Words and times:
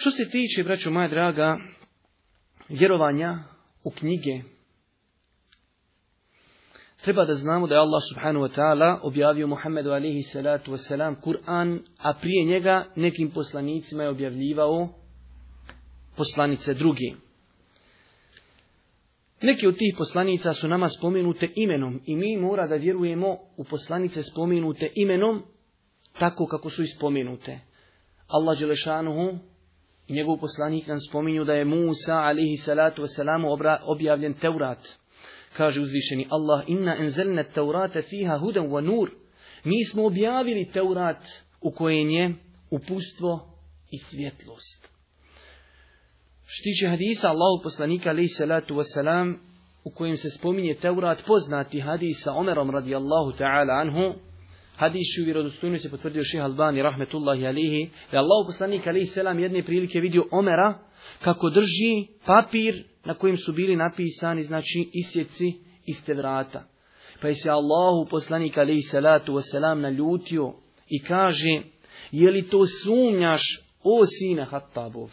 Što 0.00 0.10
se 0.10 0.30
tiče, 0.30 0.64
braćo 0.64 0.90
moja 0.90 1.08
draga, 1.08 1.58
vjerovanja 2.68 3.38
u 3.84 3.90
knjige, 3.90 4.42
treba 7.02 7.24
da 7.24 7.34
znamo 7.34 7.66
da 7.66 7.74
je 7.74 7.80
Allah 7.80 8.02
subhanahu 8.12 8.46
wa 8.46 8.56
ta'ala 8.56 8.98
objavio 9.02 9.46
Muhammedu 9.46 9.90
alihi 9.90 10.22
salatu 10.22 10.72
wasalam 10.72 11.14
Kur'an, 11.20 11.78
a 11.98 12.12
prije 12.20 12.44
njega 12.44 12.84
nekim 12.96 13.30
poslanicima 13.30 14.02
je 14.02 14.08
objavljivao 14.08 14.88
poslanice 16.16 16.74
drugi. 16.74 17.16
Neki 19.42 19.66
od 19.66 19.78
tih 19.78 19.94
poslanica 19.98 20.54
su 20.54 20.68
nama 20.68 20.88
spomenute 20.88 21.48
imenom 21.54 22.00
i 22.06 22.16
mi 22.16 22.36
mora 22.36 22.66
da 22.66 22.74
vjerujemo 22.74 23.36
u 23.56 23.64
poslanice 23.64 24.22
spomenute 24.22 24.90
imenom 24.94 25.42
tako 26.18 26.46
kako 26.46 26.70
su 26.70 26.82
ispomenute. 26.82 27.60
Allah 28.26 28.58
Đelešanuhu 28.58 29.38
i 30.08 30.12
njegov 30.12 30.36
poslanik 30.36 30.86
nam 30.86 31.00
spominju 31.00 31.44
da 31.44 31.54
je 31.54 31.64
Musa 31.64 32.14
alihi 32.14 32.56
salatu 32.56 33.02
wasalam 33.02 33.44
objavljen 33.82 34.34
Teurat. 34.34 34.88
Kaže 35.56 35.80
uzvišeni 35.80 36.26
Allah, 36.30 36.64
inna 36.66 36.96
enzelne 36.98 37.44
Teurate 37.44 38.02
fiha 38.02 38.38
hudan 38.38 38.66
wa 38.66 38.80
nur. 38.80 39.10
Mi 39.64 39.84
smo 39.84 40.06
objavili 40.06 40.70
Teurat 40.72 41.22
u 41.60 41.70
kojem 41.70 42.10
je 42.10 42.34
upustvo 42.70 43.54
i 43.90 43.98
svjetlost. 43.98 44.88
Štiće 46.46 46.88
hadisa 46.88 47.28
Allahu 47.28 47.62
poslanika 47.62 48.10
alihi 48.10 48.28
salatu 48.28 48.74
wasalam 48.74 49.36
u 49.84 49.90
kojem 49.90 50.16
se 50.16 50.30
spominje 50.30 50.74
Teurat 50.74 51.24
poznati 51.26 51.80
hadisa 51.80 52.32
Omerom 52.32 52.70
radijallahu 52.70 53.32
ta'ala 53.38 53.72
anhu 53.72 54.27
hadisu 54.78 55.24
vjerodostojno 55.24 55.78
se 55.78 55.90
potvrdio 55.90 56.24
šeha 56.24 56.44
Albani 56.44 56.82
rahmetullahi 56.82 57.46
alihi, 57.46 57.90
da 58.10 58.16
je 58.16 58.18
Allah 58.18 58.46
poslanik 58.46 58.86
alihi 58.86 59.06
selam 59.06 59.38
jedne 59.38 59.62
prilike 59.62 60.00
vidio 60.00 60.24
Omera 60.30 60.78
kako 61.22 61.50
drži 61.50 62.06
papir 62.24 62.84
na 63.04 63.14
kojem 63.14 63.36
su 63.36 63.52
bili 63.52 63.76
napisani, 63.76 64.42
znači 64.42 64.90
isjeci 64.92 65.52
iz 65.86 66.16
vrata. 66.16 66.64
Pa 67.20 67.28
je 67.28 67.34
se 67.34 67.50
Allahu 67.50 68.08
poslanik 68.10 68.58
alihi 68.58 68.82
salatu 68.82 69.32
wasalam 69.32 69.74
naljutio 69.74 70.54
i 70.88 71.02
kaže, 71.02 71.62
je 72.10 72.30
li 72.30 72.48
to 72.48 72.66
sumnjaš 72.84 73.42
o 73.82 74.06
sine 74.06 74.44
Hattabov? 74.44 75.10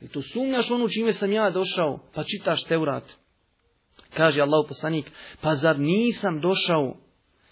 Je 0.00 0.08
to 0.08 0.22
sumnjaš 0.22 0.70
ono 0.70 0.88
čime 0.88 1.12
sam 1.12 1.32
ja 1.32 1.50
došao, 1.50 1.98
pa 2.14 2.24
čitaš 2.24 2.64
Teurat? 2.64 3.04
Kaže 4.16 4.40
Allahu 4.40 4.68
poslanik, 4.68 5.10
pa 5.40 5.54
zar 5.54 5.78
nisam 5.78 6.40
došao 6.40 6.96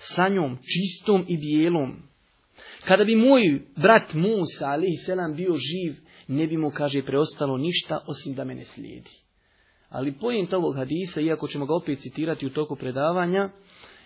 sa 0.00 0.28
njom 0.28 0.56
čistom 0.56 1.24
i 1.28 1.36
bijelom. 1.36 2.02
Kada 2.84 3.04
bi 3.04 3.16
moj 3.16 3.62
brat 3.76 4.14
Musa, 4.14 4.66
alihi 4.66 4.96
selam, 4.96 5.36
bio 5.36 5.54
živ, 5.54 5.94
ne 6.28 6.46
bi 6.46 6.56
mu, 6.56 6.70
kaže, 6.70 7.02
preostalo 7.02 7.56
ništa 7.56 8.04
osim 8.06 8.34
da 8.34 8.44
mene 8.44 8.64
slijedi. 8.64 9.10
Ali 9.88 10.18
pojent 10.18 10.52
ovog 10.52 10.76
hadisa, 10.76 11.20
iako 11.20 11.48
ćemo 11.48 11.66
ga 11.66 11.74
opet 11.74 11.98
citirati 11.98 12.46
u 12.46 12.50
toku 12.50 12.76
predavanja, 12.76 13.48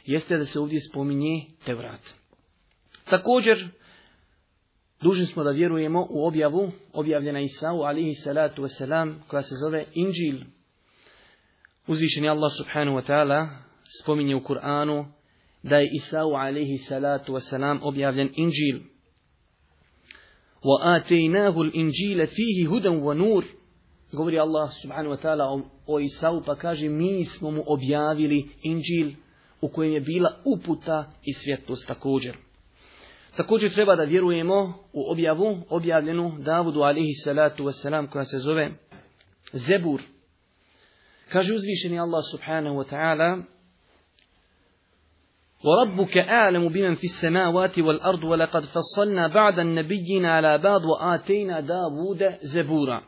jeste 0.07 0.37
da 0.37 0.45
se 0.45 0.61
ovdje 0.61 0.81
spominje 0.91 1.47
Tevrat. 1.65 2.15
Također, 3.05 3.69
dužni 5.03 5.27
smo 5.27 5.45
da 5.45 5.51
vjerujemo 5.51 6.07
u 6.11 6.27
objavu, 6.27 6.71
objavljena 6.93 7.41
Isau, 7.41 7.83
alihi 7.83 8.15
salatu 8.15 8.63
wasalam, 8.63 9.15
koja 9.29 9.43
se 9.43 9.55
zove 9.65 9.85
Inđil. 9.95 10.41
Uzvišeni 11.87 12.29
Allah 12.29 12.53
subhanahu 12.59 12.97
wa 12.99 13.11
ta'ala 13.11 13.49
spominje 14.03 14.37
u 14.37 14.41
Kur'anu, 14.41 15.05
da 15.64 15.78
je 15.78 15.90
Isau 15.94 16.36
alaihi 16.36 16.78
salatu 16.78 17.34
wasalam 17.34 17.80
objavljen 17.82 18.30
inđil. 18.36 18.80
وَآتَيْنَاهُ 20.64 21.56
الْإِنْجِيلَ 21.62 22.28
فِيهِ 22.28 22.68
هُدًا 22.68 22.90
وَنُورٍ 22.90 23.44
Govori 24.12 24.40
Allah 24.40 24.72
subhanahu 24.82 25.16
wa 25.16 25.22
ta'ala 25.22 25.46
o, 25.50 25.62
o 25.88 26.00
Isau 26.00 26.42
pa 26.42 26.56
kaže 26.56 26.90
mi 26.90 27.26
smo 27.26 27.52
mu 27.52 27.64
objavili 27.68 28.50
inđil 28.64 29.12
u 29.62 29.68
kojem 29.68 29.94
je 29.94 30.02
bila 30.02 30.42
uputa 30.46 31.12
i 31.24 31.34
svjetlost 31.34 31.88
također. 31.88 32.38
Također 33.38 33.74
treba 33.74 33.96
da 33.96 34.04
vjerujemo 34.04 34.74
u 34.94 35.12
objavu 35.12 35.58
objavljenu 35.70 36.38
Davudu 36.40 36.80
alaihi 36.80 37.14
salatu 37.14 37.64
wasalam 37.64 38.10
koja 38.10 38.26
se 38.26 38.40
zove 38.40 38.72
Zebur. 39.54 40.02
Kaže 41.32 41.54
uzvišeni 41.54 42.00
Allah 42.00 42.24
subhanahu 42.32 42.76
wa 42.76 42.90
ta'ala 42.90 43.44
وربك 45.64 46.18
أعلم 46.18 46.70
بمن 46.70 46.96
في 46.96 47.04
السماوات 47.04 47.80
والأرض 47.80 48.24
ولقد 48.24 48.64
فصلنا 48.66 49.28
بعد 49.28 49.60
النبيين 49.60 50.26
على 50.26 50.58
بعض 50.58 50.82
وآتينا 50.86 51.60
داود 51.60 52.36
زبورا 52.42 53.02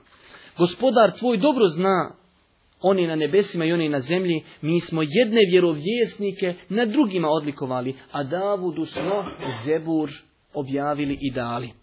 Gospodar 0.58 1.12
tvoj 1.18 1.38
dobro 1.38 1.66
zna 1.68 2.12
oni 2.82 3.08
na 3.08 3.16
nebesima 3.16 3.66
i 3.66 3.74
oni 3.74 3.90
na 3.90 4.00
zemlji, 4.00 4.44
mi 4.62 4.80
smo 4.80 5.02
jedne 5.02 5.42
vjerovjesnike 5.52 6.56
na 6.70 6.86
drugima 6.86 7.30
odlikovali, 7.30 7.96
a 8.12 8.24
Davudu 8.24 8.86
smo 8.86 9.26
Zebur 9.66 10.10
objavili 10.54 11.18
i 11.22 11.32
dali. 11.32 11.74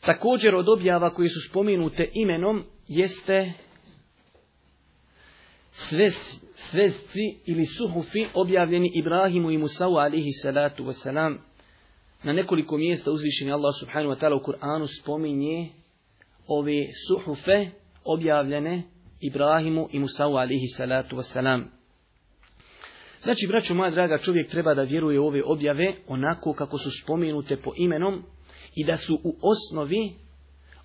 Također 0.00 0.54
od 0.54 0.68
objava 0.68 1.14
koji 1.14 1.28
su 1.28 1.40
spomenute 1.50 2.10
imenom 2.14 2.64
jeste 2.88 3.52
sve 5.72 6.10
svesci 6.71 7.37
ili 7.45 7.65
suhufi 7.65 8.25
objavljeni 8.33 8.91
Ibrahimu 8.95 9.51
i 9.51 9.57
Musau 9.57 9.97
alihi 9.97 10.31
salatu 10.31 10.83
wasalam. 10.83 11.37
Na 12.23 12.33
nekoliko 12.33 12.77
mjesta 12.77 13.11
uzvišeni 13.11 13.51
Allah 13.51 13.73
subhanahu 13.79 14.13
wa 14.13 14.19
ta'ala 14.19 14.35
u 14.35 14.43
Kur'anu 14.43 14.87
spominje 15.01 15.69
ove 16.47 16.87
suhufe 17.07 17.67
objavljene 18.03 18.83
Ibrahimu 19.21 19.89
i 19.91 19.99
Musau 19.99 20.35
alihi 20.35 20.67
salatu 20.67 21.15
wasalam. 21.15 21.63
Znači, 23.23 23.47
braćo 23.47 23.73
moja 23.73 23.91
draga, 23.91 24.17
čovjek 24.17 24.49
treba 24.49 24.73
da 24.73 24.83
vjeruje 24.83 25.19
u 25.19 25.25
ove 25.25 25.43
objave 25.45 25.93
onako 26.07 26.53
kako 26.53 26.77
su 26.77 26.89
spomenute 27.03 27.57
po 27.57 27.73
imenom 27.77 28.23
i 28.75 28.85
da 28.85 28.97
su 28.97 29.19
u 29.23 29.35
osnovi 29.41 30.15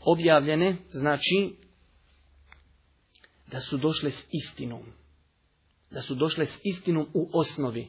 objavljene, 0.06 0.76
znači 0.90 1.56
da 3.50 3.60
su 3.60 3.76
došle 3.76 4.10
s 4.10 4.24
istinom 4.32 5.01
da 5.92 6.00
su 6.00 6.14
došle 6.14 6.46
s 6.46 6.60
istinom 6.64 7.06
u 7.14 7.28
osnovi. 7.32 7.88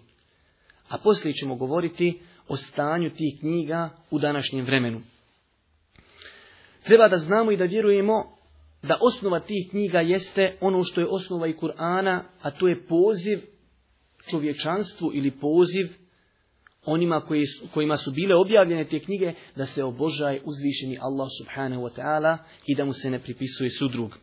A 0.89 0.97
poslije 0.97 1.33
ćemo 1.33 1.55
govoriti 1.55 2.19
o 2.47 2.55
stanju 2.55 3.09
tih 3.09 3.39
knjiga 3.39 3.89
u 4.11 4.19
današnjem 4.19 4.65
vremenu. 4.65 5.01
Treba 6.83 7.07
da 7.07 7.17
znamo 7.17 7.51
i 7.51 7.57
da 7.57 7.65
vjerujemo 7.65 8.23
da 8.83 8.97
osnova 9.01 9.39
tih 9.39 9.67
knjiga 9.69 9.99
jeste 9.99 10.57
ono 10.61 10.83
što 10.83 11.01
je 11.01 11.07
osnova 11.09 11.47
i 11.47 11.53
Kur'ana, 11.53 12.19
a 12.41 12.51
to 12.51 12.67
je 12.67 12.87
poziv 12.87 13.39
čovječanstvu 14.29 15.11
ili 15.13 15.31
poziv 15.31 15.87
onima 16.85 17.21
koji, 17.21 17.45
kojima 17.73 17.97
su 17.97 18.11
bile 18.11 18.35
objavljene 18.35 18.85
te 18.85 18.99
knjige, 18.99 19.33
da 19.55 19.65
se 19.65 19.83
obožaje 19.83 20.41
uzvišeni 20.45 20.97
Allah 21.01 21.27
subhanahu 21.41 21.81
wa 21.81 21.89
ta'ala 21.95 22.37
i 22.65 22.75
da 22.75 22.85
mu 22.85 22.93
se 22.93 23.09
ne 23.09 23.19
pripisuje 23.19 23.69
sudrug. 23.69 24.17